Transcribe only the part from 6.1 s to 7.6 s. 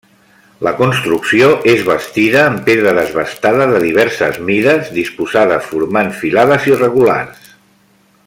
filades irregulars.